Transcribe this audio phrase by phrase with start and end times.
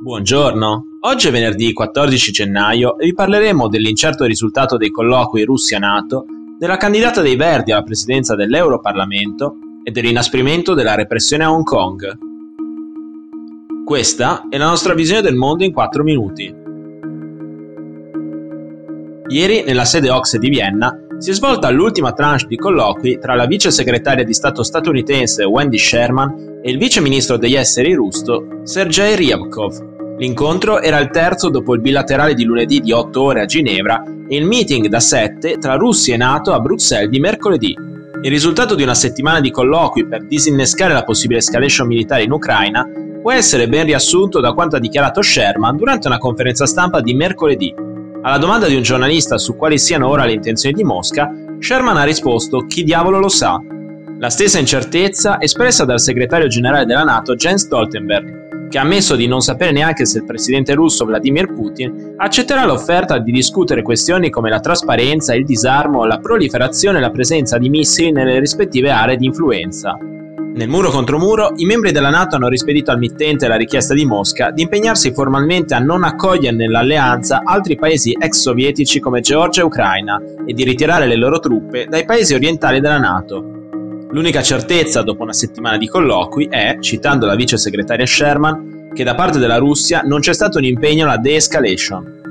[0.00, 6.24] Buongiorno, oggi è venerdì 14 gennaio e vi parleremo dell'incerto risultato dei colloqui Russia-NATO,
[6.56, 12.16] della candidata dei Verdi alla presidenza dell'Europarlamento e dell'inasprimento della repressione a Hong Kong.
[13.84, 16.54] Questa è la nostra visione del mondo in 4 minuti.
[19.26, 23.46] Ieri, nella sede Oxe di Vienna, si è svolta l'ultima tranche di colloqui tra la
[23.46, 29.16] vice segretaria di Stato statunitense Wendy Sherman e il vice ministro degli esteri russo Sergei
[29.16, 30.16] Ryabkov.
[30.18, 34.36] L'incontro era il terzo dopo il bilaterale di lunedì di 8 ore a Ginevra e
[34.36, 37.76] il meeting da 7 tra Russia e NATO a Bruxelles di mercoledì.
[38.22, 42.84] Il risultato di una settimana di colloqui per disinnescare la possibile escalation militare in Ucraina
[43.20, 47.74] può essere ben riassunto da quanto ha dichiarato Sherman durante una conferenza stampa di mercoledì.
[48.20, 52.02] Alla domanda di un giornalista su quali siano ora le intenzioni di Mosca, Sherman ha
[52.02, 53.60] risposto chi diavolo lo sa.
[54.18, 59.28] La stessa incertezza espressa dal segretario generale della Nato Jens Stoltenberg, che ha ammesso di
[59.28, 64.50] non sapere neanche se il presidente russo Vladimir Putin accetterà l'offerta di discutere questioni come
[64.50, 69.26] la trasparenza, il disarmo, la proliferazione e la presenza di missili nelle rispettive aree di
[69.26, 69.96] influenza.
[70.58, 74.04] Nel muro contro muro, i membri della Nato hanno rispedito al mittente la richiesta di
[74.04, 79.64] Mosca di impegnarsi formalmente a non accogliere nell'alleanza altri paesi ex sovietici come Georgia e
[79.64, 83.40] Ucraina e di ritirare le loro truppe dai paesi orientali della Nato.
[84.10, 89.14] L'unica certezza dopo una settimana di colloqui è, citando la vice segretaria Sherman, che da
[89.14, 92.27] parte della Russia non c'è stato un impegno alla de-escalation.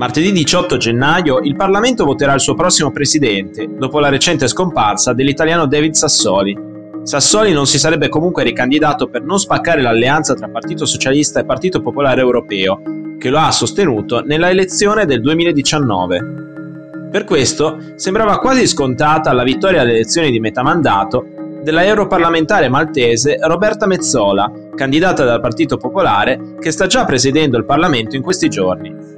[0.00, 5.66] Martedì 18 gennaio il Parlamento voterà il suo prossimo presidente, dopo la recente scomparsa dell'italiano
[5.66, 6.58] David Sassoli.
[7.02, 11.82] Sassoli non si sarebbe comunque ricandidato per non spaccare l'alleanza tra Partito Socialista e Partito
[11.82, 12.80] Popolare Europeo,
[13.18, 17.08] che lo ha sostenuto nella elezione del 2019.
[17.10, 21.26] Per questo sembrava quasi scontata la vittoria alle elezioni di metà mandato
[21.62, 28.16] della europarlamentare maltese Roberta Mezzola, candidata dal Partito Popolare, che sta già presiedendo il Parlamento
[28.16, 29.09] in questi giorni.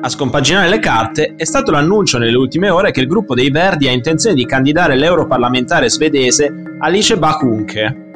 [0.00, 3.88] A scompaginare le carte è stato l'annuncio nelle ultime ore che il gruppo dei Verdi
[3.88, 8.06] ha intenzione di candidare l'europarlamentare svedese Alice Bakunke.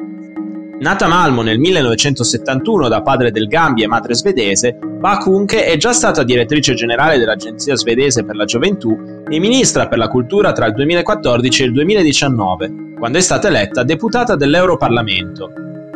[0.79, 5.91] Nata a Malmo nel 1971 da padre del Gambia e madre svedese, Bakunke è già
[5.91, 8.97] stata direttrice generale dell'Agenzia svedese per la gioventù
[9.29, 13.83] e ministra per la cultura tra il 2014 e il 2019, quando è stata eletta
[13.83, 15.51] deputata dell'Europarlamento.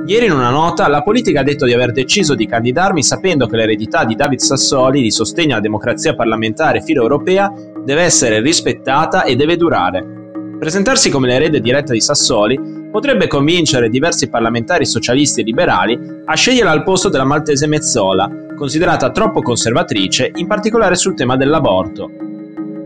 [0.07, 3.57] Ieri in una nota la politica ha detto di aver deciso di candidarmi sapendo che
[3.57, 7.51] l'eredità di David Sassoli di sostegno alla democrazia parlamentare filo europea
[7.84, 10.31] deve essere rispettata e deve durare.
[10.57, 12.57] Presentarsi come l'erede diretta di Sassoli
[12.90, 19.12] potrebbe convincere diversi parlamentari socialisti e liberali a scegliere al posto della maltese Mezzola, considerata
[19.12, 22.09] troppo conservatrice, in particolare sul tema dell'aborto.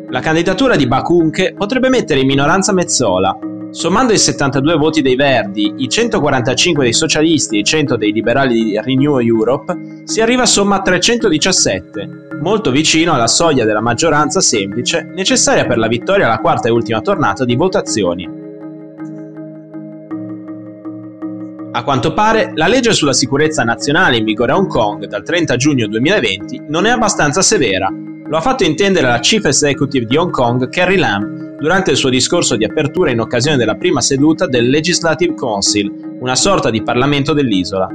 [0.09, 3.37] La candidatura di Bakunke potrebbe mettere in minoranza Mezzola,
[3.71, 8.65] Sommando i 72 voti dei Verdi, i 145 dei socialisti e i 100 dei liberali
[8.65, 12.09] di Renew Europe, si arriva a somma 317,
[12.41, 16.99] molto vicino alla soglia della maggioranza semplice necessaria per la vittoria alla quarta e ultima
[16.99, 18.29] tornata di votazioni.
[21.71, 25.55] A quanto pare, la legge sulla sicurezza nazionale in vigore a Hong Kong dal 30
[25.55, 27.87] giugno 2020 non è abbastanza severa.
[27.87, 32.09] Lo ha fatto intendere la Chief Executive di Hong Kong, Carrie Lam, durante il suo
[32.09, 37.33] discorso di apertura in occasione della prima seduta del Legislative Council, una sorta di Parlamento
[37.33, 37.87] dell'isola.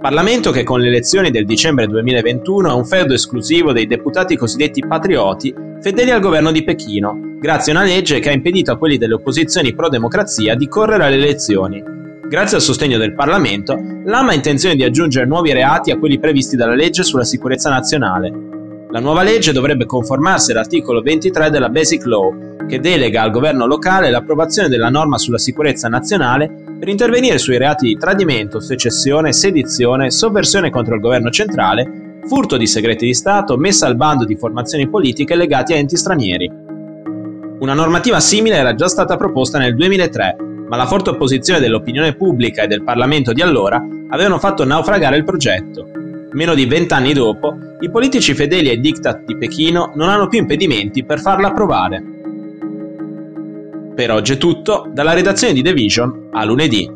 [0.00, 4.84] Parlamento che con le elezioni del dicembre 2021 è un feudo esclusivo dei deputati cosiddetti
[4.84, 8.98] patrioti fedeli al governo di Pechino, grazie a una legge che ha impedito a quelli
[8.98, 11.80] delle opposizioni pro-democrazia di correre alle elezioni.
[12.28, 16.56] Grazie al sostegno del Parlamento, l'AMA ha intenzione di aggiungere nuovi reati a quelli previsti
[16.56, 18.32] dalla legge sulla sicurezza nazionale.
[18.90, 24.10] La nuova legge dovrebbe conformarsi all'articolo 23 della Basic Law, che delega al governo locale
[24.10, 30.70] l'approvazione della norma sulla sicurezza nazionale per intervenire sui reati di tradimento, secessione, sedizione, sovversione
[30.70, 35.34] contro il governo centrale, furto di segreti di Stato, messa al bando di formazioni politiche
[35.34, 36.48] legate a enti stranieri.
[37.58, 40.36] Una normativa simile era già stata proposta nel 2003,
[40.68, 45.24] ma la forte opposizione dell'opinione pubblica e del Parlamento di allora avevano fatto naufragare il
[45.24, 45.88] progetto.
[46.32, 51.04] Meno di vent'anni dopo, i politici fedeli ai diktat di Pechino non hanno più impedimenti
[51.04, 52.17] per farla approvare.
[53.98, 56.88] Per oggi è tutto, dalla redazione di The Vision a lunedì.